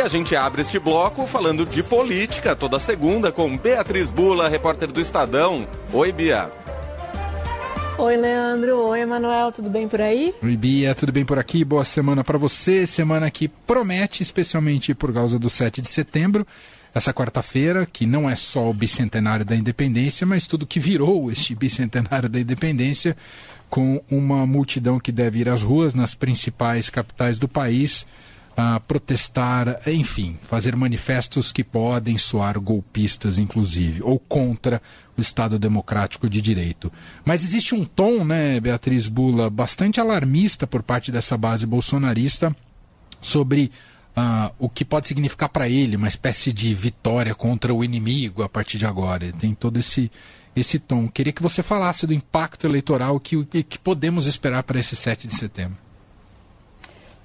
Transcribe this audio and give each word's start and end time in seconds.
E 0.00 0.02
a 0.02 0.08
gente 0.08 0.34
abre 0.34 0.62
este 0.62 0.78
bloco 0.78 1.26
falando 1.26 1.66
de 1.66 1.82
política 1.82 2.56
toda 2.56 2.80
segunda 2.80 3.30
com 3.30 3.54
Beatriz 3.54 4.10
Bula, 4.10 4.48
repórter 4.48 4.90
do 4.90 4.98
Estadão. 4.98 5.68
Oi, 5.92 6.10
Bia. 6.10 6.50
Oi, 7.98 8.16
Leandro. 8.16 8.78
Oi, 8.78 9.00
Emanuel. 9.02 9.52
Tudo 9.52 9.68
bem 9.68 9.86
por 9.86 10.00
aí? 10.00 10.34
Oi, 10.42 10.56
Bia. 10.56 10.94
Tudo 10.94 11.12
bem 11.12 11.22
por 11.22 11.38
aqui? 11.38 11.62
Boa 11.62 11.84
semana 11.84 12.24
para 12.24 12.38
você. 12.38 12.86
Semana 12.86 13.30
que 13.30 13.46
promete, 13.46 14.22
especialmente 14.22 14.94
por 14.94 15.12
causa 15.12 15.38
do 15.38 15.50
7 15.50 15.82
de 15.82 15.88
setembro. 15.88 16.46
Essa 16.94 17.12
quarta-feira, 17.12 17.84
que 17.84 18.06
não 18.06 18.28
é 18.28 18.34
só 18.34 18.70
o 18.70 18.72
bicentenário 18.72 19.44
da 19.44 19.54
independência, 19.54 20.26
mas 20.26 20.46
tudo 20.46 20.66
que 20.66 20.80
virou 20.80 21.30
este 21.30 21.54
bicentenário 21.54 22.26
da 22.26 22.40
independência, 22.40 23.14
com 23.68 24.02
uma 24.10 24.46
multidão 24.46 24.98
que 24.98 25.12
deve 25.12 25.40
ir 25.40 25.48
às 25.50 25.60
ruas 25.60 25.92
nas 25.92 26.14
principais 26.14 26.88
capitais 26.88 27.38
do 27.38 27.46
país 27.46 28.06
a 28.60 28.78
protestar, 28.78 29.80
enfim, 29.86 30.38
fazer 30.42 30.76
manifestos 30.76 31.50
que 31.50 31.64
podem 31.64 32.18
soar 32.18 32.60
golpistas, 32.60 33.38
inclusive, 33.38 34.02
ou 34.02 34.18
contra 34.18 34.82
o 35.16 35.20
Estado 35.20 35.58
Democrático 35.58 36.28
de 36.28 36.42
Direito. 36.42 36.92
Mas 37.24 37.42
existe 37.42 37.74
um 37.74 37.86
tom, 37.86 38.22
né, 38.22 38.60
Beatriz 38.60 39.08
Bula, 39.08 39.48
bastante 39.48 39.98
alarmista 39.98 40.66
por 40.66 40.82
parte 40.82 41.10
dessa 41.10 41.38
base 41.38 41.66
bolsonarista 41.66 42.54
sobre 43.18 43.72
uh, 44.14 44.54
o 44.58 44.68
que 44.68 44.84
pode 44.84 45.08
significar 45.08 45.48
para 45.48 45.66
ele 45.66 45.96
uma 45.96 46.08
espécie 46.08 46.52
de 46.52 46.74
vitória 46.74 47.34
contra 47.34 47.72
o 47.72 47.82
inimigo 47.82 48.42
a 48.42 48.48
partir 48.48 48.76
de 48.76 48.84
agora. 48.84 49.32
Tem 49.32 49.54
todo 49.54 49.78
esse, 49.78 50.10
esse 50.54 50.78
tom. 50.78 51.08
Queria 51.08 51.32
que 51.32 51.42
você 51.42 51.62
falasse 51.62 52.06
do 52.06 52.12
impacto 52.12 52.66
eleitoral 52.66 53.18
que, 53.18 53.42
que 53.44 53.78
podemos 53.78 54.26
esperar 54.26 54.62
para 54.64 54.78
esse 54.78 54.94
7 54.94 55.26
de 55.26 55.34
setembro. 55.34 55.78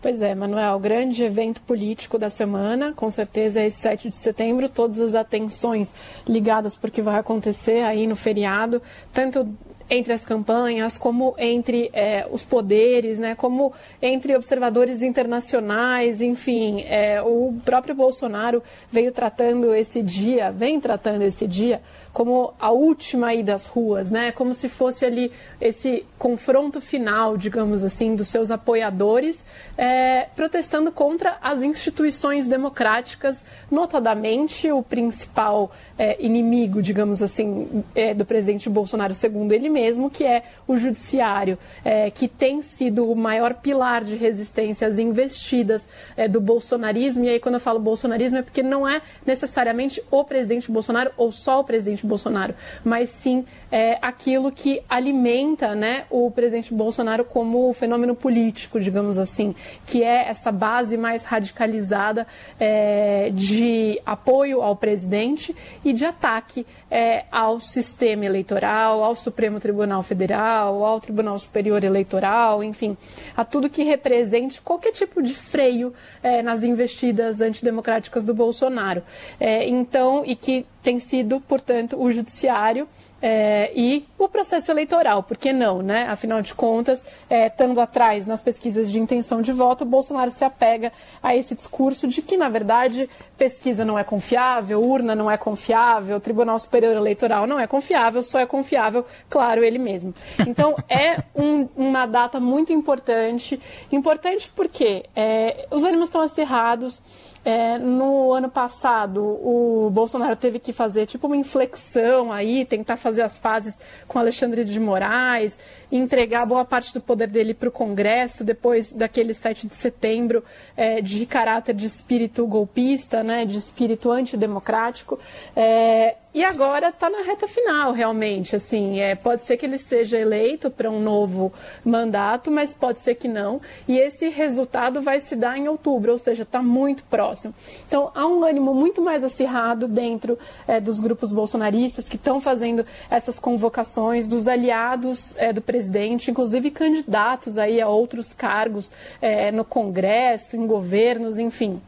Pois 0.06 0.22
é, 0.22 0.36
Manuel, 0.36 0.80
grande 0.80 1.24
evento 1.24 1.60
político 1.62 2.20
da 2.20 2.30
semana, 2.30 2.94
com 2.94 3.10
certeza 3.10 3.60
é 3.60 3.66
esse 3.66 3.80
7 3.80 4.10
de 4.12 4.16
setembro, 4.16 4.70
todas 4.70 5.00
as 5.00 5.16
atenções 5.16 5.96
ligadas 6.28 6.76
porque 6.76 7.02
vai 7.02 7.18
acontecer 7.18 7.82
aí 7.82 8.06
no 8.06 8.16
feriado, 8.16 8.80
tanto 9.12 9.52
entre 9.90 10.14
as 10.14 10.26
campanhas, 10.26 10.98
como 10.98 11.36
entre 11.38 11.90
é, 11.94 12.28
os 12.32 12.44
poderes, 12.44 13.20
né, 13.20 13.36
como 13.36 13.74
entre 14.02 14.36
observadores 14.36 15.02
internacionais, 15.02 16.22
enfim, 16.22 16.82
é, 16.88 17.22
o 17.22 17.54
próprio 17.64 17.94
Bolsonaro 17.94 18.64
veio 18.92 19.12
tratando 19.12 19.74
esse 19.74 20.02
dia, 20.02 20.52
vem 20.52 20.80
tratando 20.80 21.22
esse 21.22 21.48
dia 21.48 21.82
como 22.16 22.54
a 22.58 22.72
última 22.72 23.28
aí 23.28 23.44
das 23.44 23.66
ruas, 23.66 24.10
né, 24.10 24.32
como 24.32 24.54
se 24.54 24.70
fosse 24.70 25.04
ali 25.06 25.34
esse 25.60 26.06
confronto 26.18 26.80
final, 26.80 27.36
digamos 27.36 27.84
assim, 27.84 28.16
dos 28.16 28.30
seus 28.30 28.50
apoiadores, 28.50 29.44
é, 29.78 30.28
protestando 30.34 30.94
contra 30.94 31.38
as 31.42 31.62
instituições 31.62 32.48
democráticas, 32.48 33.44
notadamente 33.70 34.72
o 34.72 34.82
principal 34.82 35.74
é, 35.98 36.16
inimigo, 36.24 36.82
digamos 36.82 37.22
assim, 37.22 37.84
é, 37.94 38.14
do 38.14 38.24
presidente 38.24 38.70
Bolsonaro, 38.70 39.14
segundo 39.14 39.52
ele 39.52 39.68
mesmo, 39.76 40.10
que 40.10 40.24
é 40.24 40.44
o 40.66 40.78
judiciário, 40.78 41.58
é, 41.84 42.10
que 42.10 42.30
tem 42.30 42.62
sido 42.62 43.12
o 43.12 43.16
maior 43.16 43.56
pilar 43.56 44.06
de 44.06 44.16
resistência 44.16 44.88
às 44.88 44.98
investidas 44.98 45.86
é, 46.16 46.30
do 46.30 46.40
bolsonarismo. 46.40 47.26
E 47.26 47.30
aí, 47.30 47.40
quando 47.42 47.56
eu 47.56 47.60
falo 47.60 47.78
bolsonarismo, 47.78 48.38
é 48.38 48.42
porque 48.42 48.64
não 48.64 48.88
é 48.88 49.02
necessariamente 49.26 50.02
o 50.10 50.24
presidente 50.24 50.72
Bolsonaro 50.72 51.12
ou 51.18 51.34
só 51.34 51.60
o 51.60 51.64
presidente 51.66 52.06
Bolsonaro, 52.06 52.56
mas 52.86 53.10
sim 53.10 53.46
é, 53.70 53.98
aquilo 54.02 54.52
que 54.54 54.82
alimenta 54.88 55.76
né, 55.76 56.06
o 56.10 56.32
presidente 56.32 56.74
Bolsonaro 56.74 57.26
como 57.26 57.74
fenômeno 57.74 58.16
político, 58.16 58.80
digamos 58.80 59.18
assim, 59.18 59.54
que 59.86 60.02
é 60.02 60.30
essa 60.30 60.52
base 60.52 60.96
mais 60.96 61.26
radicalizada 61.26 62.26
é, 62.58 63.30
de 63.34 64.00
apoio 64.06 64.62
ao 64.62 64.78
presidente 64.78 65.54
e 65.84 65.92
de 65.92 66.06
ataque 66.06 66.66
é, 66.90 67.26
ao 67.30 67.60
sistema 67.60 68.26
eleitoral, 68.26 69.04
ao 69.04 69.16
Supremo 69.16 69.60
Tribunal 69.66 70.04
Federal, 70.04 70.86
ao 70.86 71.02
Tribunal 71.02 71.40
Superior 71.40 71.84
Eleitoral, 71.84 72.64
enfim, 72.64 72.96
a 73.36 73.44
tudo 73.44 73.68
que 73.68 73.82
represente 73.82 74.62
qualquer 74.62 74.92
tipo 74.92 75.24
de 75.24 75.34
freio 75.34 75.92
é, 76.22 76.44
nas 76.44 76.62
investidas 76.62 77.42
antidemocráticas 77.42 78.24
do 78.24 78.32
Bolsonaro. 78.32 79.02
É, 79.40 79.68
então, 79.68 80.22
e 80.24 80.36
que 80.36 80.68
tem 80.86 81.00
sido, 81.00 81.42
portanto, 81.42 82.00
o 82.00 82.12
judiciário 82.12 82.88
é, 83.20 83.72
e 83.76 84.06
o 84.20 84.30
processo 84.30 84.70
eleitoral, 84.70 85.24
por 85.24 85.36
que 85.36 85.52
não, 85.52 85.82
né? 85.82 86.06
Afinal 86.08 86.44
de 86.44 86.54
contas, 86.54 87.04
é, 87.28 87.48
estando 87.48 87.82
atrás 87.82 88.28
nas 88.28 88.44
pesquisas 88.44 88.92
de 88.92 89.00
intenção 89.00 89.42
de 89.42 89.52
voto, 89.52 89.82
o 89.82 89.88
Bolsonaro 89.88 90.30
se 90.30 90.46
apega 90.46 90.94
a 91.24 91.36
esse 91.36 91.56
discurso 91.56 92.08
de 92.08 92.22
que, 92.22 92.38
na 92.38 92.50
verdade, 92.50 93.10
pesquisa 93.36 93.84
não 93.84 93.98
é 93.98 94.04
confiável, 94.04 94.80
urna 94.80 95.16
não 95.16 95.32
é 95.32 95.38
confiável, 95.38 96.20
Tribunal 96.20 96.60
Superior 96.60 96.96
Eleitoral 96.96 97.48
não 97.48 97.60
é 97.60 97.66
confiável, 97.66 98.22
só 98.22 98.40
é 98.40 98.46
confiável, 98.46 99.04
claro, 99.28 99.64
ele 99.64 99.80
mesmo. 99.80 100.14
Então, 100.46 100.76
é 100.88 101.24
um, 101.36 101.68
uma 101.76 102.06
data 102.06 102.40
muito 102.40 102.72
importante. 102.72 103.60
Importante 103.92 104.52
porque 104.56 105.04
é, 105.16 105.66
os 105.72 105.84
ânimos 105.84 106.10
estão 106.10 106.22
acirrados. 106.22 107.02
É, 107.46 107.78
no 107.78 108.34
ano 108.34 108.50
passado, 108.50 109.22
o 109.22 109.88
Bolsonaro 109.92 110.36
teve 110.36 110.58
que 110.58 110.74
fazer 110.74 111.06
tipo 111.06 111.28
uma 111.28 111.38
inflexão 111.38 112.32
aí, 112.32 112.66
tentar 112.66 112.98
fazer 112.98 113.22
as 113.22 113.38
pazes 113.38 113.80
com 114.08 114.18
Alexandre 114.18 114.64
de 114.66 114.80
Moraes, 114.80 115.56
entregar 115.92 116.48
boa 116.48 116.66
parte 116.66 116.92
do 116.92 117.00
poder 117.00 117.28
dele 117.28 117.54
para 117.54 117.70
o 117.70 117.72
Congresso 117.72 118.44
depois 118.44 118.92
daquele 118.92 119.36
7 119.36 119.68
de 119.68 119.76
setembro 119.76 120.44
é, 120.76 121.02
de 121.02 121.24
caráter 121.28 121.76
de 121.76 121.86
espírito 121.86 122.48
golpista, 122.48 123.24
né, 123.24 123.46
de 123.46 123.60
espírito 123.60 124.12
antidemocrático. 124.12 125.20
É, 125.56 126.16
e 126.36 126.44
agora 126.44 126.90
está 126.90 127.10
na 127.10 127.22
reta 127.22 127.48
final, 127.48 127.94
realmente. 127.94 128.58
Assim, 128.58 129.00
é, 129.00 129.16
pode 129.16 129.44
ser 129.44 129.56
que 129.56 129.66
ele 129.66 129.78
seja 129.78 130.20
eleito 130.20 130.70
para 130.70 130.92
um 130.92 131.00
novo 131.00 131.54
mandato, 131.84 132.52
mas 132.52 132.74
pode 132.74 133.00
ser 133.00 133.16
que 133.16 133.30
não. 133.30 133.62
E 133.88 133.98
esse 133.98 134.28
resultado 134.28 135.02
vai 135.02 135.22
se 135.22 135.34
dar 135.34 135.58
em 135.58 135.70
outubro, 135.70 136.12
ou 136.12 136.18
seja, 136.18 136.44
está 136.44 136.62
muito 136.62 137.06
próximo. 137.06 137.56
Então, 137.88 138.12
há 138.14 138.28
um 138.28 138.44
ânimo 138.44 138.74
muito 138.74 139.02
mais 139.02 139.24
acirrado 139.24 139.88
dentro 139.88 140.38
é, 140.68 140.82
dos 140.82 141.00
grupos 141.00 141.32
bolsonaristas 141.32 142.10
que 142.10 142.18
estão 142.18 142.42
fazendo 142.42 142.86
essas 143.10 143.40
convocações, 143.40 144.28
dos 144.28 144.46
aliados 144.46 145.38
é, 145.38 145.54
do 145.54 145.62
presidente, 145.62 146.30
inclusive 146.30 146.70
candidatos 146.70 147.58
aí 147.58 147.80
a 147.80 147.88
outros 147.88 148.34
cargos 148.34 148.92
é, 149.22 149.54
no 149.54 149.64
Congresso, 149.64 150.58
em 150.58 150.68
governos, 150.68 151.40
enfim. 151.40 151.82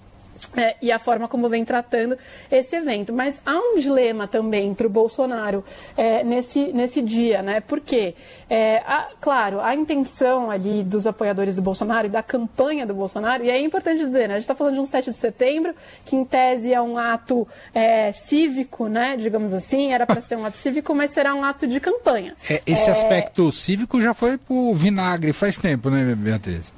É, 0.55 0.75
e 0.81 0.91
a 0.91 0.99
forma 0.99 1.27
como 1.27 1.49
vem 1.49 1.63
tratando 1.63 2.17
esse 2.51 2.75
evento. 2.75 3.13
Mas 3.13 3.39
há 3.45 3.57
um 3.57 3.79
dilema 3.79 4.27
também 4.27 4.73
para 4.73 4.87
o 4.87 4.89
Bolsonaro 4.89 5.63
é, 5.95 6.23
nesse, 6.23 6.71
nesse 6.73 7.01
dia, 7.01 7.41
né? 7.41 7.59
Porque, 7.61 8.15
é, 8.49 8.77
a, 8.79 9.09
claro, 9.19 9.59
a 9.59 9.75
intenção 9.75 10.49
ali 10.49 10.83
dos 10.83 11.07
apoiadores 11.07 11.55
do 11.55 11.61
Bolsonaro 11.61 12.07
e 12.07 12.09
da 12.09 12.23
campanha 12.23 12.85
do 12.85 12.93
Bolsonaro, 12.93 13.43
e 13.43 13.49
é 13.49 13.61
importante 13.61 14.03
dizer, 14.03 14.27
né? 14.27 14.35
A 14.35 14.39
gente 14.39 14.43
está 14.43 14.55
falando 14.55 14.75
de 14.75 14.79
um 14.79 14.85
7 14.85 15.11
de 15.11 15.17
setembro, 15.17 15.73
que 16.05 16.15
em 16.15 16.25
tese 16.25 16.73
é 16.73 16.81
um 16.81 16.97
ato 16.97 17.47
é, 17.73 18.11
cívico, 18.11 18.87
né? 18.87 19.17
Digamos 19.17 19.53
assim, 19.53 19.91
era 19.91 20.05
para 20.05 20.21
ser 20.21 20.37
um 20.37 20.45
ato 20.45 20.57
cívico, 20.57 20.93
mas 20.93 21.11
será 21.11 21.33
um 21.33 21.43
ato 21.43 21.67
de 21.67 21.79
campanha. 21.79 22.33
É, 22.49 22.61
esse 22.65 22.89
aspecto 22.89 23.51
cívico 23.51 24.01
já 24.01 24.13
foi 24.13 24.37
pro 24.37 24.73
vinagre 24.73 25.33
faz 25.33 25.57
tempo, 25.57 25.89
né, 25.89 26.15
Beatriz? 26.15 26.73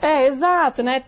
É, 0.00 0.26
exato, 0.26 0.82
né? 0.82 1.02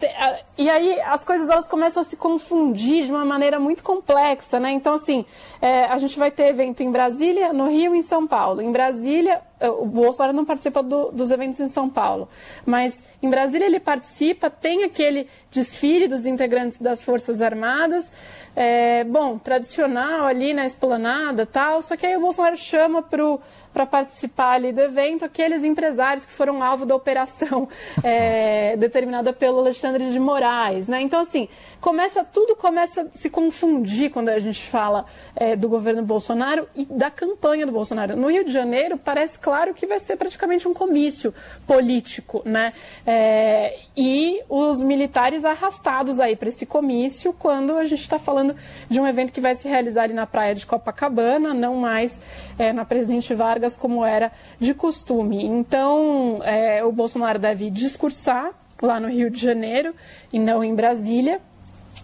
E 0.57 0.69
aí 0.69 1.01
as 1.01 1.25
coisas 1.25 1.49
elas 1.49 1.69
começam 1.69 2.03
a 2.03 2.05
se 2.05 2.17
confundir 2.17 3.05
de 3.05 3.11
uma 3.11 3.25
maneira 3.25 3.59
muito 3.59 3.83
complexa, 3.83 4.59
né? 4.61 4.73
Então, 4.73 4.95
assim, 4.95 5.25
é, 5.61 5.85
a 5.85 5.99
gente 5.99 6.19
vai 6.19 6.31
ter 6.31 6.49
evento 6.49 6.83
em 6.83 6.91
Brasília, 6.91 7.53
no 7.53 7.69
Rio 7.69 7.95
e 7.95 7.99
em 7.99 8.03
São 8.03 8.27
Paulo. 8.27 8.61
Em 8.61 8.71
Brasília, 8.71 9.43
o 9.61 9.87
Bolsonaro 9.87 10.35
não 10.35 10.45
participa 10.45 10.83
do, 10.83 11.11
dos 11.13 11.31
eventos 11.31 11.61
em 11.61 11.69
São 11.69 11.89
Paulo, 11.89 12.29
mas 12.65 13.03
em 13.23 13.29
Brasília 13.29 13.67
ele 13.67 13.79
participa, 13.79 14.49
tem 14.49 14.85
aquele 14.85 15.29
desfile 15.51 16.09
dos 16.09 16.25
integrantes 16.25 16.81
das 16.81 17.03
Forças 17.03 17.43
Armadas, 17.43 18.11
é, 18.57 19.05
bom, 19.05 19.39
tradicional 19.39 20.27
ali 20.27 20.55
na 20.55 20.65
esplanada 20.65 21.45
tal, 21.45 21.83
só 21.83 21.97
que 21.97 22.07
aí 22.07 22.17
o 22.17 22.21
Bolsonaro 22.21 22.57
chama 22.57 23.03
para 23.03 23.87
participar 23.87 24.53
ali 24.53 24.73
do 24.73 24.81
evento 24.81 25.25
aqueles 25.25 25.63
empresários 25.63 26.25
que 26.25 26.33
foram 26.33 26.63
alvo 26.63 26.87
da 26.87 26.95
operação 26.95 27.69
é, 28.03 28.60
determinada 28.77 29.33
pelo 29.33 29.59
Alexandre 29.59 30.11
de 30.11 30.19
Moraes, 30.19 30.89
né? 30.89 31.01
Então 31.03 31.21
assim 31.21 31.49
começa 31.81 32.25
tudo 32.25 32.57
começa 32.57 33.03
a 33.03 33.07
se 33.17 33.31
confundir 33.31 34.11
quando 34.11 34.29
a 34.29 34.39
gente 34.39 34.63
fala 34.63 35.05
é, 35.37 35.55
do 35.55 35.69
governo 35.69 36.03
Bolsonaro 36.03 36.69
e 36.75 36.85
da 36.85 37.11
campanha 37.11 37.67
do 37.67 37.73
Bolsonaro. 37.73 38.17
No 38.17 38.29
Rio 38.29 38.45
de 38.45 38.53
Janeiro 38.53 38.99
parece 38.99 39.39
claro 39.39 39.75
que 39.75 39.87
vai 39.87 40.01
ser 40.01 40.17
praticamente 40.17 40.67
um 40.67 40.75
comício 40.75 41.33
político, 41.67 42.43
né? 42.45 42.73
É, 43.07 43.79
e 43.97 44.41
os 44.49 44.83
militares 44.83 45.45
arrastados 45.45 46.19
aí 46.19 46.35
para 46.35 46.49
esse 46.49 46.67
comício 46.67 47.33
quando 47.33 47.77
a 47.77 47.85
gente 47.85 48.03
está 48.03 48.19
falando 48.19 48.57
de 48.89 49.01
um 49.01 49.07
evento 49.07 49.33
que 49.33 49.41
vai 49.41 49.55
se 49.55 49.69
realizar 49.69 50.05
ali 50.05 50.15
na 50.15 50.27
praia 50.27 50.55
de 50.55 50.67
Copacabana, 50.67 51.55
não 51.55 51.77
mais 51.77 52.19
é, 52.59 52.73
na 52.73 52.85
Presidente 52.85 53.33
Vargas 53.35 53.51
Vargas 53.51 53.77
como 53.77 54.05
era 54.05 54.33
de 54.59 54.73
costume. 54.73 55.45
Então, 55.45 56.41
é, 56.45 56.85
o 56.85 56.93
Bolsonaro 56.93 57.39
deve 57.39 57.71
discursar 57.71 58.50
lá 58.83 59.01
no 59.01 59.09
Rio 59.09 59.31
de 59.31 59.41
Janeiro 59.41 59.95
e 60.33 60.39
não 60.39 60.63
em 60.63 60.75
Brasília. 60.75 61.41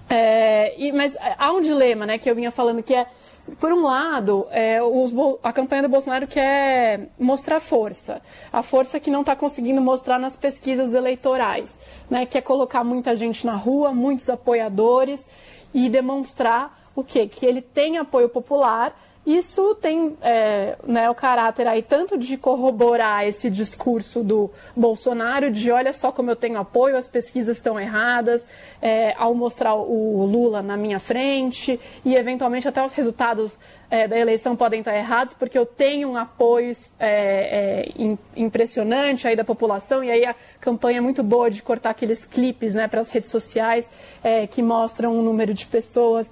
É, 0.08 0.78
e, 0.80 0.92
mas 0.92 1.16
há 1.38 1.52
um 1.52 1.60
dilema, 1.60 2.06
né, 2.06 2.18
que 2.18 2.30
eu 2.30 2.34
vinha 2.34 2.50
falando 2.50 2.82
que 2.82 2.94
é 2.94 3.06
por 3.60 3.72
um 3.72 3.82
lado, 3.82 4.46
é, 4.50 4.82
os, 4.82 5.12
a 5.42 5.52
campanha 5.52 5.82
do 5.82 5.88
Bolsonaro 5.88 6.26
quer 6.26 7.08
mostrar 7.18 7.60
força, 7.60 8.20
a 8.52 8.62
força 8.62 8.98
que 8.98 9.10
não 9.10 9.20
está 9.20 9.36
conseguindo 9.36 9.80
mostrar 9.80 10.18
nas 10.18 10.34
pesquisas 10.34 10.92
eleitorais, 10.92 11.70
né? 12.10 12.26
Quer 12.26 12.42
colocar 12.42 12.82
muita 12.82 13.14
gente 13.14 13.46
na 13.46 13.54
rua, 13.54 13.92
muitos 13.92 14.28
apoiadores 14.28 15.24
e 15.72 15.88
demonstrar 15.88 16.76
o 16.94 17.04
quê? 17.04 17.28
Que 17.28 17.46
ele 17.46 17.62
tem 17.62 17.98
apoio 17.98 18.28
popular 18.28 18.98
isso 19.26 19.74
tem 19.74 20.16
é, 20.22 20.76
né, 20.86 21.10
o 21.10 21.14
caráter 21.14 21.66
aí 21.66 21.82
tanto 21.82 22.16
de 22.16 22.36
corroborar 22.36 23.26
esse 23.26 23.50
discurso 23.50 24.22
do 24.22 24.48
Bolsonaro 24.76 25.50
de 25.50 25.72
olha 25.72 25.92
só 25.92 26.12
como 26.12 26.30
eu 26.30 26.36
tenho 26.36 26.58
apoio, 26.58 26.96
as 26.96 27.08
pesquisas 27.08 27.56
estão 27.56 27.78
erradas, 27.78 28.46
é, 28.80 29.14
ao 29.18 29.34
mostrar 29.34 29.74
o 29.74 30.24
Lula 30.24 30.62
na 30.62 30.76
minha 30.76 31.00
frente 31.00 31.80
e 32.04 32.14
eventualmente 32.14 32.68
até 32.68 32.84
os 32.84 32.92
resultados 32.92 33.58
é, 33.90 34.06
da 34.06 34.16
eleição 34.16 34.54
podem 34.54 34.78
estar 34.78 34.96
errados 34.96 35.34
porque 35.34 35.58
eu 35.58 35.66
tenho 35.66 36.10
um 36.10 36.16
apoio 36.16 36.72
é, 36.98 37.88
é, 37.88 38.16
impressionante 38.36 39.26
aí 39.26 39.34
da 39.34 39.44
população 39.44 40.04
e 40.04 40.10
aí 40.10 40.24
a 40.24 40.36
campanha 40.60 40.98
é 40.98 41.00
muito 41.00 41.24
boa 41.24 41.50
de 41.50 41.62
cortar 41.62 41.90
aqueles 41.90 42.24
clipes 42.24 42.74
né, 42.74 42.86
para 42.86 43.00
as 43.00 43.10
redes 43.10 43.30
sociais 43.30 43.90
é, 44.22 44.46
que 44.46 44.62
mostram 44.62 45.18
o 45.18 45.22
número 45.22 45.52
de 45.52 45.66
pessoas 45.66 46.30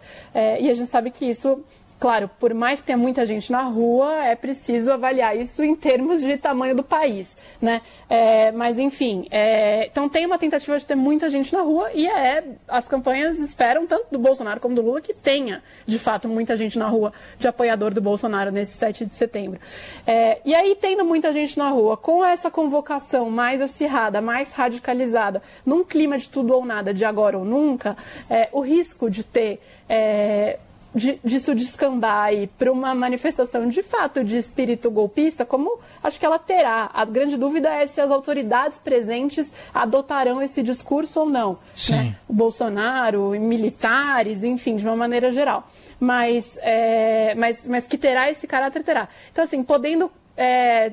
e 0.60 0.70
a 0.70 0.74
gente 0.74 0.88
sabe 0.88 1.10
que 1.10 1.24
isso 1.24 1.64
Claro, 2.04 2.28
por 2.38 2.52
mais 2.52 2.80
que 2.80 2.86
tenha 2.88 2.98
muita 2.98 3.24
gente 3.24 3.50
na 3.50 3.62
rua, 3.62 4.26
é 4.26 4.36
preciso 4.36 4.92
avaliar 4.92 5.34
isso 5.38 5.64
em 5.64 5.74
termos 5.74 6.20
de 6.20 6.36
tamanho 6.36 6.76
do 6.76 6.82
país, 6.82 7.34
né? 7.62 7.80
É, 8.10 8.52
mas 8.52 8.78
enfim, 8.78 9.26
é, 9.30 9.86
então 9.86 10.06
tem 10.06 10.26
uma 10.26 10.36
tentativa 10.36 10.78
de 10.78 10.84
ter 10.84 10.96
muita 10.96 11.30
gente 11.30 11.50
na 11.54 11.62
rua 11.62 11.90
e 11.94 12.06
é 12.06 12.44
as 12.68 12.86
campanhas 12.86 13.38
esperam 13.38 13.86
tanto 13.86 14.08
do 14.12 14.18
Bolsonaro 14.18 14.60
como 14.60 14.74
do 14.74 14.82
Lula 14.82 15.00
que 15.00 15.14
tenha, 15.14 15.62
de 15.86 15.98
fato, 15.98 16.28
muita 16.28 16.58
gente 16.58 16.78
na 16.78 16.88
rua 16.88 17.10
de 17.38 17.48
apoiador 17.48 17.94
do 17.94 18.02
Bolsonaro 18.02 18.52
nesse 18.52 18.72
7 18.72 19.06
de 19.06 19.14
setembro. 19.14 19.58
É, 20.06 20.42
e 20.44 20.54
aí 20.54 20.76
tendo 20.78 21.06
muita 21.06 21.32
gente 21.32 21.56
na 21.56 21.70
rua, 21.70 21.96
com 21.96 22.22
essa 22.22 22.50
convocação 22.50 23.30
mais 23.30 23.62
acirrada, 23.62 24.20
mais 24.20 24.52
radicalizada, 24.52 25.40
num 25.64 25.82
clima 25.82 26.18
de 26.18 26.28
tudo 26.28 26.52
ou 26.52 26.66
nada, 26.66 26.92
de 26.92 27.02
agora 27.02 27.38
ou 27.38 27.46
nunca, 27.46 27.96
é, 28.28 28.50
o 28.52 28.60
risco 28.60 29.08
de 29.08 29.24
ter 29.24 29.58
é, 29.88 30.58
de, 30.94 31.18
disso 31.24 31.54
descambar 31.54 32.32
para 32.56 32.70
uma 32.70 32.94
manifestação 32.94 33.68
de 33.68 33.82
fato 33.82 34.22
de 34.22 34.36
espírito 34.36 34.90
golpista, 34.90 35.44
como 35.44 35.78
acho 36.02 36.18
que 36.18 36.24
ela 36.24 36.38
terá. 36.38 36.90
A 36.92 37.04
grande 37.04 37.36
dúvida 37.36 37.68
é 37.68 37.86
se 37.86 38.00
as 38.00 38.10
autoridades 38.10 38.78
presentes 38.78 39.52
adotarão 39.72 40.40
esse 40.40 40.62
discurso 40.62 41.20
ou 41.20 41.28
não. 41.28 41.58
Né? 41.90 42.16
O 42.28 42.32
Bolsonaro, 42.32 43.30
militares, 43.30 44.44
enfim, 44.44 44.76
de 44.76 44.84
uma 44.84 44.96
maneira 44.96 45.32
geral. 45.32 45.68
Mas, 45.98 46.58
é, 46.60 47.34
mas, 47.34 47.66
mas 47.66 47.86
que 47.86 47.98
terá 47.98 48.30
esse 48.30 48.46
caráter, 48.46 48.82
terá. 48.82 49.08
Então, 49.32 49.44
assim, 49.44 49.62
podendo 49.62 50.10
é, 50.36 50.92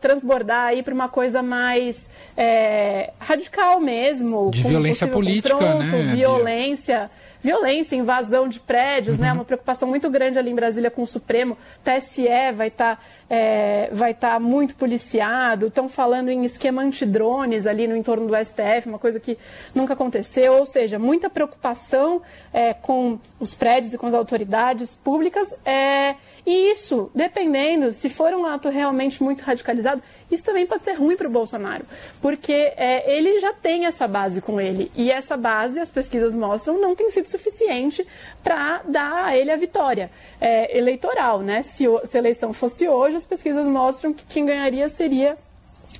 transbordar 0.00 0.66
aí 0.68 0.82
para 0.82 0.94
uma 0.94 1.08
coisa 1.08 1.42
mais 1.42 2.08
é, 2.36 3.12
radical 3.18 3.80
mesmo. 3.80 4.50
De 4.50 4.62
violência 4.62 5.06
política, 5.08 5.74
né? 5.74 6.14
Violência 6.14 7.10
violência, 7.42 7.96
invasão 7.96 8.48
de 8.48 8.60
prédios, 8.60 9.18
né? 9.18 9.28
uhum. 9.28 9.34
né? 9.34 9.38
Uma 9.40 9.44
preocupação 9.44 9.88
muito 9.88 10.10
grande 10.10 10.38
ali 10.38 10.50
em 10.50 10.54
Brasília 10.54 10.90
com 10.90 11.02
o 11.02 11.06
Supremo. 11.06 11.56
TSE 11.82 12.28
vai 12.54 12.68
estar 12.68 12.96
tá, 12.96 13.02
é, 13.28 13.88
vai 13.92 14.14
tá 14.14 14.38
muito 14.38 14.74
policiado. 14.74 15.66
Estão 15.66 15.88
falando 15.88 16.28
em 16.28 16.44
esquema 16.44 16.82
antidrones 16.82 17.66
ali 17.66 17.86
no 17.86 17.96
entorno 17.96 18.26
do 18.26 18.36
STF, 18.36 18.88
uma 18.88 18.98
coisa 18.98 19.18
que 19.18 19.38
nunca 19.74 19.94
aconteceu. 19.94 20.54
Ou 20.54 20.66
seja, 20.66 20.98
muita 20.98 21.30
preocupação 21.30 22.22
é, 22.52 22.74
com 22.74 23.18
os 23.38 23.54
prédios 23.54 23.94
e 23.94 23.98
com 23.98 24.06
as 24.06 24.14
autoridades 24.14 24.94
públicas. 24.94 25.48
É, 25.64 26.16
e 26.46 26.70
isso, 26.72 27.10
dependendo, 27.14 27.92
se 27.92 28.08
for 28.08 28.32
um 28.32 28.46
ato 28.46 28.68
realmente 28.68 29.22
muito 29.22 29.42
radicalizado, 29.42 30.02
isso 30.30 30.44
também 30.44 30.66
pode 30.66 30.84
ser 30.84 30.94
ruim 30.94 31.16
para 31.16 31.28
o 31.28 31.30
Bolsonaro, 31.30 31.84
porque 32.22 32.52
é, 32.52 33.16
ele 33.16 33.40
já 33.40 33.52
tem 33.52 33.86
essa 33.86 34.06
base 34.06 34.40
com 34.40 34.60
ele. 34.60 34.90
E 34.94 35.10
essa 35.10 35.36
base, 35.36 35.80
as 35.80 35.90
pesquisas 35.90 36.34
mostram, 36.34 36.80
não 36.80 36.94
tem 36.94 37.10
sido 37.10 37.28
suficiente 37.28 38.06
para 38.42 38.82
dar 38.84 39.24
a 39.24 39.36
ele 39.36 39.50
a 39.50 39.56
vitória 39.56 40.10
é, 40.40 40.76
eleitoral. 40.76 41.40
Né? 41.40 41.62
Se, 41.62 41.84
se 42.04 42.16
a 42.16 42.20
eleição 42.20 42.52
fosse 42.52 42.88
hoje, 42.88 43.16
as 43.16 43.24
pesquisas 43.24 43.66
mostram 43.66 44.12
que 44.12 44.24
quem 44.24 44.46
ganharia 44.46 44.88
seria 44.88 45.36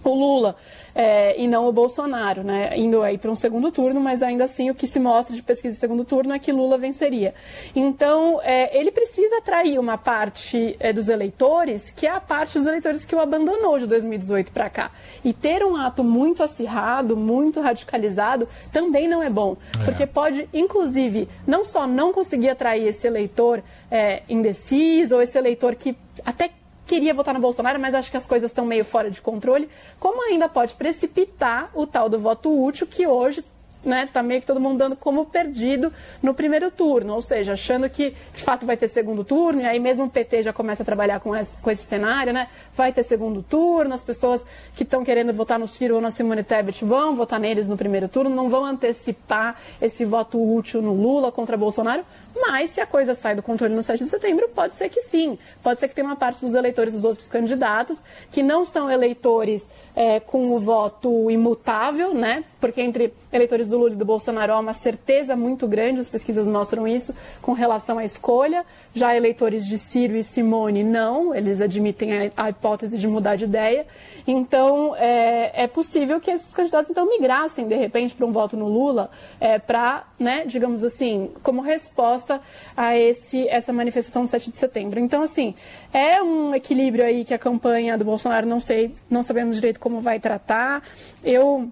o 0.04 0.14
Lula 0.14 0.56
é, 0.94 1.40
e 1.40 1.46
não 1.46 1.66
o 1.66 1.72
Bolsonaro, 1.72 2.42
né? 2.42 2.76
Indo 2.76 3.02
aí 3.02 3.19
para 3.19 3.31
um 3.31 3.37
segundo 3.37 3.70
turno, 3.70 4.00
mas 4.00 4.22
ainda 4.22 4.44
assim 4.44 4.70
o 4.70 4.75
que 4.75 4.87
se 4.87 4.98
mostra 4.98 5.34
de 5.34 5.42
pesquisa 5.42 5.75
de 5.75 5.81
segundo 5.81 6.04
turno 6.04 6.32
é 6.32 6.38
que 6.38 6.52
Lula 6.52 6.78
venceria. 6.78 7.34
Então, 7.75 8.40
é, 8.42 8.76
ele 8.78 8.90
precisa 8.90 9.38
atrair 9.38 9.78
uma 9.78 9.96
parte 9.96 10.76
é, 10.81 10.92
dos 10.92 11.08
eleitores, 11.08 11.90
que 11.90 12.06
é 12.06 12.10
a 12.10 12.20
parte 12.20 12.58
dos 12.58 12.66
eleitores 12.66 13.04
que 13.04 13.14
o 13.14 13.20
abandonou 13.20 13.78
de 13.78 13.87
2018 13.87 14.52
para 14.52 14.69
cá. 14.69 14.90
E 15.25 15.32
ter 15.32 15.64
um 15.64 15.76
ato 15.76 16.02
muito 16.02 16.42
acirrado, 16.42 17.16
muito 17.16 17.60
radicalizado, 17.60 18.48
também 18.72 19.08
não 19.08 19.22
é 19.22 19.31
bom. 19.31 19.56
É. 19.81 19.84
Porque 19.84 20.06
pode, 20.06 20.48
inclusive, 20.52 21.28
não 21.46 21.64
só 21.64 21.87
não 21.87 22.12
conseguir 22.12 22.50
atrair 22.50 22.88
esse 22.88 23.06
eleitor 23.06 23.62
é, 23.90 24.22
indeciso, 24.28 25.16
ou 25.16 25.22
esse 25.22 25.37
eleitor 25.37 25.75
que 25.75 25.96
até 26.25 26.50
queria 26.90 27.14
votar 27.14 27.32
no 27.32 27.38
Bolsonaro, 27.38 27.78
mas 27.78 27.94
acho 27.94 28.10
que 28.10 28.16
as 28.16 28.26
coisas 28.26 28.50
estão 28.50 28.66
meio 28.66 28.84
fora 28.84 29.08
de 29.08 29.22
controle, 29.22 29.69
como 30.00 30.25
ainda 30.25 30.48
pode 30.48 30.75
precipitar 30.75 31.70
o 31.72 31.87
tal 31.87 32.08
do 32.08 32.19
voto 32.19 32.50
útil 32.64 32.84
que 32.84 33.06
hoje 33.06 33.44
né, 33.85 34.09
tá 34.12 34.23
meio 34.23 34.41
que 34.41 34.47
todo 34.47 34.61
mundo 34.61 34.79
dando 34.79 34.97
como 34.97 35.25
perdido 35.27 35.93
no 36.23 36.35
primeiro 36.35 36.71
turno, 36.71 37.15
ou 37.15 37.23
seja, 37.23 37.55
achando 37.55 37.88
que 37.88 38.15
de 38.35 38.43
fato 38.43 38.67
vai 38.67 38.77
ter 38.77 38.88
segundo 38.88 39.25
turno, 39.25 39.62
e 39.62 39.67
aí 39.67 39.79
mesmo 39.79 40.05
o 40.05 40.11
PT 40.11 40.43
já 40.43 40.53
começa 40.53 40.82
a 40.82 40.87
trabalhar 40.87 41.21
com 41.21 41.35
esse, 41.35 41.61
com 41.62 41.71
esse 41.71 41.85
cenário, 41.85 42.32
né? 42.32 42.49
Vai 42.77 42.93
ter 42.93 43.03
segundo 43.03 43.43
turno, 43.43 43.94
as 43.94 44.03
pessoas 44.03 44.44
que 44.77 44.82
estão 44.82 45.05
querendo 45.05 45.32
votar 45.32 45.59
no 45.59 45.67
Ciro 45.67 45.94
ou 45.97 46.00
na 46.00 46.11
Simone 46.11 46.43
Tebet 46.43 46.85
vão 46.85 47.15
votar 47.15 47.41
neles 47.41 47.67
no 47.67 47.77
primeiro 47.77 48.09
turno, 48.09 48.35
não 48.35 48.49
vão 48.49 48.65
antecipar 48.65 49.56
esse 49.81 50.05
voto 50.05 50.38
útil 50.41 50.83
no 50.83 50.93
Lula 50.93 51.33
contra 51.33 51.56
Bolsonaro, 51.56 52.05
mas 52.35 52.71
se 52.71 52.81
a 52.81 52.87
coisa 52.87 53.15
sai 53.15 53.35
do 53.35 53.43
controle 53.43 53.75
no 53.75 53.83
7 53.83 54.05
de 54.05 54.11
setembro, 54.11 54.49
pode 54.55 54.75
ser 54.75 54.88
que 54.88 55.03
sim. 55.03 55.38
Pode 55.62 55.81
ser 55.81 55.88
que 55.88 55.94
tenha 55.94 56.06
uma 56.06 56.17
parte 56.17 56.41
dos 56.41 56.55
eleitores 56.55 56.93
dos 56.93 57.05
outros 57.05 57.26
candidatos 57.29 58.03
que 58.31 58.43
não 58.43 58.65
são 58.65 58.91
eleitores 58.91 59.69
é, 59.97 60.21
com 60.21 60.53
o 60.53 60.61
voto 60.61 61.31
imutável, 61.31 62.15
né? 62.15 62.44
Porque 62.61 62.81
entre 62.81 63.12
eleitores 63.33 63.67
do 63.70 63.78
Lula 63.78 63.93
e 63.93 63.96
do 63.96 64.05
Bolsonaro 64.05 64.52
há 64.52 64.58
uma 64.58 64.75
certeza 64.75 65.34
muito 65.34 65.67
grande, 65.67 66.00
as 66.00 66.08
pesquisas 66.08 66.46
mostram 66.46 66.87
isso, 66.87 67.14
com 67.40 67.52
relação 67.52 67.99
à 67.99 68.04
escolha. 68.04 68.64
Já 68.92 69.16
eleitores 69.16 69.66
de 69.66 69.78
Ciro 69.78 70.16
e 70.16 70.25
Simone, 70.25 70.83
não, 70.83 71.35
eles 71.35 71.61
admitem 71.61 72.33
a, 72.37 72.50
hipótese 72.50 72.99
de 72.99 73.06
mudar 73.06 73.37
de 73.37 73.45
ideia. 73.45 73.87
Então, 74.26 74.95
é, 74.97 75.64
é, 75.64 75.66
possível 75.66 76.21
que 76.21 76.30
esses 76.30 76.52
candidatos 76.52 76.90
então 76.90 77.09
migrassem, 77.09 77.66
de 77.66 77.75
repente, 77.76 78.14
para 78.14 78.26
um 78.26 78.33
voto 78.33 78.56
no 78.56 78.68
Lula, 78.68 79.11
é, 79.40 79.59
para, 79.59 80.04
né, 80.18 80.45
digamos 80.45 80.85
assim, 80.85 81.30
como 81.42 81.61
resposta 81.61 82.40
a 82.76 82.97
esse, 82.97 83.49
essa 83.49 83.73
manifestação 83.73 84.23
do 84.23 84.28
7 84.28 84.50
de 84.50 84.56
setembro. 84.56 85.00
Então, 85.00 85.23
assim, 85.23 85.54
é 85.92 86.23
um 86.23 86.54
equilíbrio 86.54 87.04
aí 87.04 87.25
que 87.25 87.33
a 87.33 87.38
campanha 87.38 87.97
do 87.97 88.04
Bolsonaro, 88.04 88.47
não 88.47 88.61
sei, 88.61 88.92
não 89.09 89.23
sabemos 89.23 89.56
direito 89.56 89.78
como 89.78 90.00
vai 90.00 90.18
tratar. 90.18 90.83
Eu 91.23 91.71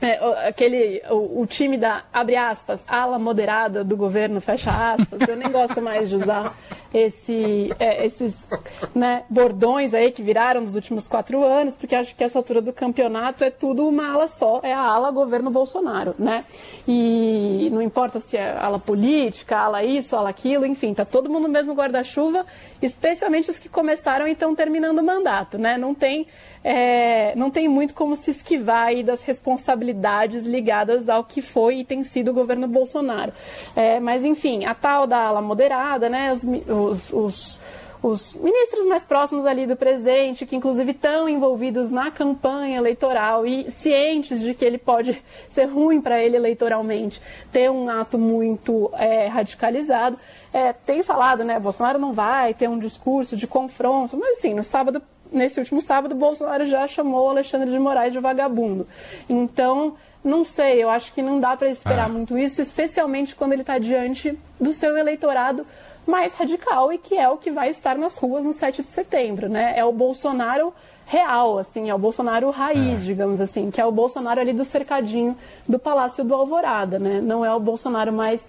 é, 0.00 0.48
aquele, 0.48 1.02
o, 1.10 1.42
o, 1.42 1.46
time 1.46 1.76
da, 1.76 2.04
abre 2.12 2.36
aspas, 2.36 2.84
ala 2.86 3.18
moderada 3.18 3.82
do 3.82 3.96
governo, 3.96 4.40
fecha 4.40 4.70
aspas, 4.70 5.26
eu 5.28 5.36
nem 5.36 5.50
gosto 5.50 5.82
mais 5.82 6.08
de 6.08 6.16
usar 6.16 6.54
esse, 6.94 7.74
é, 7.78 8.06
esses 8.06 8.48
né, 8.94 9.24
bordões 9.28 9.92
aí 9.94 10.10
que 10.10 10.22
viraram 10.22 10.60
nos 10.60 10.74
últimos 10.74 11.08
quatro 11.08 11.44
anos, 11.44 11.74
porque 11.74 11.94
acho 11.94 12.14
que 12.14 12.22
essa 12.22 12.38
altura 12.38 12.62
do 12.62 12.72
campeonato 12.72 13.42
é 13.44 13.50
tudo 13.50 13.86
uma 13.88 14.12
ala 14.12 14.28
só, 14.28 14.60
é 14.62 14.72
a 14.72 14.80
ala 14.80 15.10
governo 15.10 15.50
Bolsonaro, 15.50 16.14
né? 16.18 16.44
E 16.86 17.68
não 17.72 17.82
importa 17.82 18.20
se 18.20 18.36
é 18.36 18.56
ala 18.56 18.78
política, 18.78 19.58
ala 19.58 19.82
isso, 19.82 20.16
ala 20.16 20.30
aquilo, 20.30 20.64
enfim, 20.64 20.94
tá 20.94 21.04
todo 21.04 21.28
mundo 21.28 21.48
no 21.48 21.52
mesmo 21.52 21.74
guarda-chuva, 21.74 22.40
especialmente 22.80 23.50
os 23.50 23.58
que 23.58 23.68
começaram 23.68 24.26
e 24.26 24.32
estão 24.32 24.54
terminando 24.54 24.98
o 24.98 25.02
mandato, 25.02 25.58
né? 25.58 25.76
Não 25.76 25.94
tem 25.94 26.26
é, 26.62 27.34
não 27.36 27.50
tem 27.50 27.68
muito 27.68 27.94
como 27.94 28.16
se 28.16 28.30
esquivar 28.30 28.88
das 29.02 29.22
responsabilidades 29.22 30.44
ligadas 30.44 31.08
ao 31.08 31.24
que 31.24 31.42
foi 31.42 31.78
e 31.78 31.84
tem 31.84 32.02
sido 32.02 32.30
o 32.30 32.34
governo 32.34 32.66
Bolsonaro. 32.66 33.32
É, 33.76 34.00
mas, 34.00 34.24
enfim, 34.24 34.64
a 34.64 34.74
tal 34.74 35.06
da 35.06 35.18
ala 35.18 35.42
moderada, 35.42 36.08
né, 36.08 36.32
os, 36.32 36.42
os, 36.42 37.12
os 37.12 37.60
os 38.02 38.34
ministros 38.34 38.86
mais 38.86 39.04
próximos 39.04 39.44
ali 39.44 39.66
do 39.66 39.76
presidente, 39.76 40.46
que 40.46 40.56
inclusive 40.56 40.92
estão 40.92 41.28
envolvidos 41.28 41.90
na 41.90 42.10
campanha 42.10 42.78
eleitoral 42.78 43.46
e 43.46 43.70
cientes 43.70 44.40
de 44.40 44.54
que 44.54 44.64
ele 44.64 44.78
pode 44.78 45.20
ser 45.50 45.64
ruim 45.64 46.00
para 46.00 46.22
ele 46.22 46.36
eleitoralmente, 46.36 47.20
ter 47.50 47.70
um 47.70 47.88
ato 47.88 48.18
muito 48.18 48.90
é, 48.94 49.26
radicalizado, 49.26 50.18
é, 50.52 50.72
tem 50.72 51.02
falado, 51.02 51.44
né, 51.44 51.58
Bolsonaro 51.58 51.98
não 51.98 52.12
vai 52.12 52.54
ter 52.54 52.68
um 52.68 52.78
discurso 52.78 53.36
de 53.36 53.46
confronto, 53.46 54.16
mas 54.16 54.38
assim, 54.38 54.54
no 54.54 54.62
sábado 54.62 55.02
nesse 55.32 55.58
último 55.58 55.80
sábado, 55.80 56.14
Bolsonaro 56.14 56.66
já 56.66 56.86
chamou 56.86 57.28
Alexandre 57.30 57.70
de 57.70 57.78
Moraes 57.78 58.12
de 58.12 58.18
vagabundo. 58.18 58.86
Então, 59.28 59.94
Não 60.24 60.44
sei, 60.44 60.82
eu 60.82 60.90
acho 60.90 61.12
que 61.14 61.22
não 61.22 61.38
dá 61.38 61.56
para 61.56 61.70
esperar 61.70 62.08
é. 62.08 62.12
muito 62.12 62.36
isso, 62.36 62.60
especialmente 62.60 63.36
quando 63.36 63.52
ele 63.52 63.62
está 63.62 63.78
diante 63.78 64.36
do 64.60 64.72
seu 64.72 64.96
eleitorado 64.96 65.64
mais 66.06 66.34
radical 66.34 66.92
e 66.92 66.98
que 66.98 67.16
é 67.16 67.28
o 67.28 67.36
que 67.36 67.50
vai 67.50 67.68
estar 67.70 67.96
nas 67.96 68.16
ruas 68.16 68.44
no 68.44 68.52
7 68.52 68.82
de 68.82 68.88
setembro, 68.88 69.48
né? 69.48 69.74
É 69.76 69.84
o 69.84 69.92
Bolsonaro 69.92 70.74
real, 71.06 71.58
assim, 71.58 71.88
é 71.88 71.94
o 71.94 71.98
Bolsonaro 71.98 72.50
raiz, 72.50 73.02
é. 73.02 73.04
digamos 73.04 73.40
assim, 73.40 73.70
que 73.70 73.80
é 73.80 73.86
o 73.86 73.92
Bolsonaro 73.92 74.40
ali 74.40 74.52
do 74.52 74.64
cercadinho 74.64 75.36
do 75.68 75.78
Palácio 75.78 76.24
do 76.24 76.34
Alvorada, 76.34 76.98
né? 76.98 77.20
Não 77.20 77.44
é 77.44 77.54
o 77.54 77.60
Bolsonaro 77.60 78.12
mais 78.12 78.40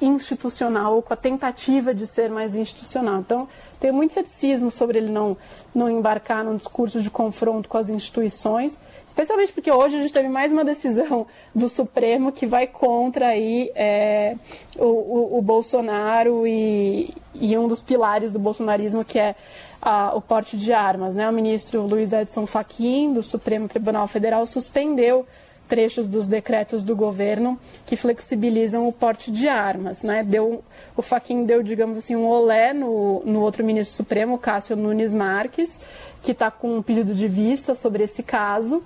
institucional, 0.00 1.00
com 1.02 1.12
a 1.12 1.16
tentativa 1.16 1.94
de 1.94 2.06
ser 2.06 2.30
mais 2.30 2.54
institucional. 2.54 3.20
Então, 3.20 3.48
tem 3.80 3.92
muito 3.92 4.14
ceticismo 4.14 4.70
sobre 4.70 4.98
ele 4.98 5.10
não, 5.10 5.36
não 5.74 5.88
embarcar 5.88 6.44
num 6.44 6.56
discurso 6.56 7.00
de 7.00 7.10
confronto 7.10 7.68
com 7.68 7.78
as 7.78 7.88
instituições, 7.88 8.78
especialmente 9.06 9.52
porque 9.52 9.70
hoje 9.70 9.96
a 9.96 10.00
gente 10.00 10.12
teve 10.12 10.28
mais 10.28 10.52
uma 10.52 10.64
decisão 10.64 11.26
do 11.54 11.68
Supremo 11.68 12.32
que 12.32 12.46
vai 12.46 12.66
contra 12.66 13.28
aí, 13.28 13.70
é, 13.74 14.36
o, 14.78 14.84
o, 14.84 15.38
o, 15.38 15.42
Bolsonaro 15.42 16.46
e, 16.46 17.14
e 17.34 17.56
um 17.56 17.66
dos 17.68 17.80
pilares 17.80 18.32
do 18.32 18.38
bolsonarismo, 18.38 19.04
que 19.04 19.18
é 19.18 19.34
a, 19.80 20.14
o 20.14 20.20
porte 20.20 20.56
de 20.56 20.72
armas. 20.72 21.16
Né? 21.16 21.28
O 21.28 21.32
ministro 21.32 21.82
Luiz 21.86 22.12
Edson 22.12 22.46
Fachin, 22.46 23.12
do 23.12 23.22
Supremo 23.22 23.68
Tribunal 23.68 24.06
Federal, 24.06 24.44
suspendeu 24.44 25.26
trechos 25.66 26.06
dos 26.06 26.26
decretos 26.26 26.82
do 26.82 26.96
governo 26.96 27.58
que 27.84 27.96
flexibilizam 27.96 28.88
o 28.88 28.92
porte 28.92 29.30
de 29.30 29.48
armas. 29.48 30.02
Né? 30.02 30.24
Deu, 30.24 30.64
o 30.96 31.02
Faquin 31.02 31.44
deu, 31.44 31.62
digamos 31.62 31.98
assim, 31.98 32.16
um 32.16 32.26
olé 32.26 32.72
no, 32.72 33.22
no 33.24 33.40
outro 33.42 33.64
ministro 33.64 33.94
supremo, 33.94 34.38
Cássio 34.38 34.76
Nunes 34.76 35.12
Marques, 35.12 35.84
que 36.22 36.32
está 36.32 36.50
com 36.50 36.78
um 36.78 36.82
pedido 36.82 37.14
de 37.14 37.28
vista 37.28 37.74
sobre 37.74 38.04
esse 38.04 38.22
caso. 38.22 38.82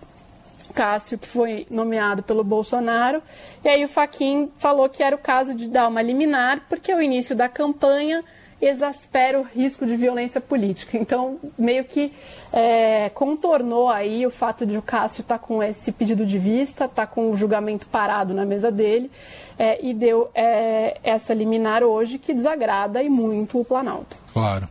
Cássio, 0.75 1.19
que 1.19 1.27
foi 1.27 1.67
nomeado 1.71 2.23
pelo 2.23 2.45
Bolsonaro, 2.45 3.21
e 3.65 3.69
aí 3.69 3.85
o 3.85 3.89
Faquin 3.89 4.51
falou 4.57 4.89
que 4.89 5.03
era 5.03 5.17
o 5.17 5.19
caso 5.19 5.53
de 5.55 5.69
dar 5.69 5.89
uma 5.89 6.01
liminar, 6.01 6.65
porque 6.69 6.95
o 6.95 7.03
início 7.03 7.35
da 7.35 7.49
campanha 7.49 8.23
exaspera 8.61 9.41
o 9.41 9.43
risco 9.43 9.87
de 9.87 9.97
violência 9.97 10.41
política. 10.41 10.97
Então, 10.97 11.39
meio 11.59 11.85
que 11.85 12.13
é, 12.53 13.09
contornou 13.11 13.89
aí 13.89 14.27
o 14.27 14.31
fato 14.31 14.67
de 14.67 14.77
o 14.77 14.83
Cássio 14.83 15.23
estar 15.23 15.39
tá 15.39 15.45
com 15.45 15.63
esse 15.63 15.93
pedido 15.93 16.27
de 16.27 16.39
vista, 16.39 16.85
estar 16.85 17.07
tá 17.07 17.07
com 17.07 17.31
o 17.31 17.37
julgamento 17.37 17.87
parado 17.87 18.35
na 18.35 18.45
mesa 18.45 18.71
dele, 18.71 19.11
é, 19.59 19.85
e 19.85 19.95
deu 19.95 20.31
é, 20.35 20.99
essa 21.03 21.33
liminar 21.33 21.83
hoje 21.83 22.19
que 22.19 22.35
desagrada 22.35 23.03
e 23.03 23.09
muito 23.09 23.61
o 23.61 23.65
Planalto. 23.65 24.17
Claro. 24.33 24.69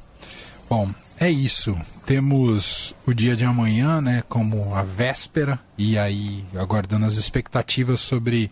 Bom, 0.69 0.89
é 1.19 1.29
isso. 1.29 1.75
Temos 2.05 2.95
o 3.05 3.13
dia 3.13 3.35
de 3.35 3.43
amanhã, 3.43 3.99
né, 4.01 4.23
como 4.29 4.75
a 4.75 4.83
véspera, 4.83 5.59
e 5.77 5.97
aí 5.97 6.43
aguardando 6.55 7.05
as 7.05 7.15
expectativas 7.15 7.99
sobre 7.99 8.51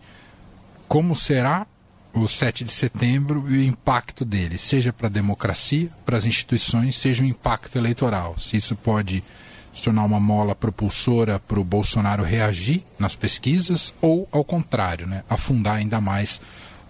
como 0.88 1.16
será 1.16 1.68
o 2.20 2.28
7 2.28 2.64
de 2.64 2.72
setembro 2.72 3.46
e 3.50 3.58
o 3.58 3.64
impacto 3.64 4.26
dele, 4.26 4.58
seja 4.58 4.92
para 4.92 5.08
a 5.08 5.12
democracia, 5.12 5.90
para 6.06 6.18
as 6.18 6.26
instituições, 6.26 6.98
seja 6.98 7.24
o 7.24 7.26
impacto 7.26 7.78
eleitoral. 7.78 8.38
Se 8.38 8.58
isso 8.58 8.76
pode 8.76 9.24
se 9.74 9.84
tornar 9.84 10.04
uma 10.04 10.20
mola 10.20 10.56
propulsora 10.56 11.40
para 11.40 11.60
o 11.60 11.64
Bolsonaro 11.64 12.24
reagir 12.24 12.82
nas 12.98 13.16
pesquisas 13.16 13.94
ou, 14.02 14.28
ao 14.32 14.44
contrário, 14.44 15.06
né, 15.06 15.24
afundar 15.30 15.76
ainda 15.76 16.02
mais 16.02 16.42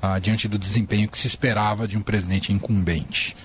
ah, 0.02 0.20
diante 0.20 0.48
do 0.48 0.58
desempenho 0.58 1.10
que 1.10 1.18
se 1.18 1.28
esperava 1.28 1.88
de 1.88 1.98
um 1.98 2.02
presidente 2.02 2.54
incumbente. 2.54 3.36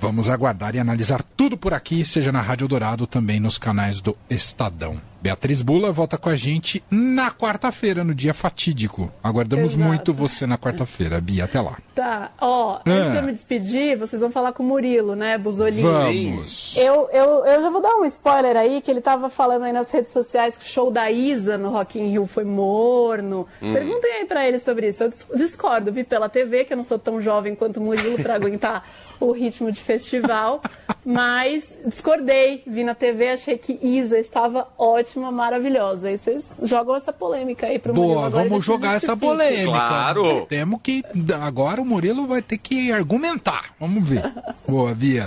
Vamos 0.00 0.30
aguardar 0.30 0.74
e 0.74 0.78
analisar 0.78 1.22
tudo 1.36 1.58
por 1.58 1.74
aqui, 1.74 2.04
seja 2.06 2.32
na 2.32 2.40
Rádio 2.40 2.66
Dourado, 2.66 3.06
também 3.06 3.38
nos 3.38 3.58
canais 3.58 4.00
do 4.00 4.16
Estadão. 4.30 5.09
Beatriz 5.20 5.60
Bula 5.60 5.92
volta 5.92 6.16
com 6.16 6.30
a 6.30 6.36
gente 6.36 6.82
na 6.90 7.30
quarta-feira, 7.30 8.02
no 8.02 8.14
dia 8.14 8.32
fatídico. 8.32 9.12
Aguardamos 9.22 9.74
Exato. 9.74 9.88
muito 9.88 10.14
você 10.14 10.46
na 10.46 10.56
quarta-feira, 10.56 11.20
Bia. 11.20 11.44
Até 11.44 11.60
lá. 11.60 11.76
Tá. 11.94 12.30
Ó, 12.40 12.76
oh, 12.76 12.90
antes 12.90 13.10
de 13.10 13.16
eu 13.18 13.22
me 13.22 13.32
despedir, 13.32 13.98
vocês 13.98 14.22
vão 14.22 14.30
falar 14.30 14.52
com 14.52 14.62
o 14.62 14.66
Murilo, 14.66 15.14
né, 15.14 15.36
Buzolini? 15.36 15.82
Vamos. 15.82 16.74
Eu, 16.76 17.08
eu, 17.12 17.44
eu 17.44 17.62
já 17.62 17.70
vou 17.70 17.82
dar 17.82 17.96
um 17.96 18.04
spoiler 18.06 18.56
aí, 18.56 18.80
que 18.80 18.90
ele 18.90 19.02
tava 19.02 19.28
falando 19.28 19.64
aí 19.64 19.72
nas 19.72 19.90
redes 19.90 20.10
sociais 20.10 20.56
que 20.56 20.64
o 20.64 20.68
show 20.68 20.90
da 20.90 21.10
Isa 21.10 21.58
no 21.58 21.68
Rock 21.68 21.98
in 22.00 22.06
Rio 22.10 22.26
foi 22.26 22.44
morno. 22.44 23.46
Hum. 23.60 23.72
Perguntem 23.74 24.12
aí 24.12 24.24
pra 24.24 24.48
ele 24.48 24.58
sobre 24.58 24.88
isso. 24.88 25.04
Eu 25.04 25.10
discordo, 25.36 25.92
vi 25.92 26.02
pela 26.02 26.28
TV, 26.28 26.64
que 26.64 26.72
eu 26.72 26.76
não 26.78 26.84
sou 26.84 26.98
tão 26.98 27.20
jovem 27.20 27.54
quanto 27.54 27.76
o 27.76 27.82
Murilo 27.82 28.22
pra 28.22 28.36
aguentar 28.40 28.84
o 29.20 29.32
ritmo 29.32 29.70
de 29.70 29.80
festival, 29.80 30.62
mas 31.04 31.64
discordei. 31.84 32.62
Vi 32.66 32.84
na 32.84 32.94
TV, 32.94 33.30
achei 33.30 33.58
que 33.58 33.78
Isa 33.82 34.18
estava 34.18 34.68
ótima, 34.78 35.30
maravilhosa. 35.30 36.08
Aí 36.08 36.18
vocês 36.18 36.44
jogam 36.62 36.96
essa 36.96 37.12
polêmica 37.12 37.66
aí 37.66 37.78
pro 37.78 37.92
Boa, 37.92 38.06
Murilo. 38.06 38.30
Boa, 38.30 38.42
vamos 38.44 38.64
jogar 38.64 38.96
essa 38.96 39.16
polêmica. 39.16 39.70
Claro. 39.70 40.46
Temos 40.46 40.80
que. 40.82 41.02
Agora 41.42 41.80
o 41.80 41.84
Murilo 41.84 42.26
vai 42.26 42.42
ter 42.42 42.58
que 42.58 42.92
argumentar. 42.92 43.74
Vamos 43.78 44.06
ver. 44.08 44.22
Boa, 44.68 44.94
Bia. 44.94 45.26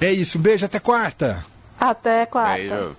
É 0.00 0.12
isso, 0.12 0.38
beijo, 0.38 0.64
até 0.64 0.78
quarta. 0.78 1.44
Até 1.78 2.24
quarta. 2.26 2.56
Beijo. 2.56 2.96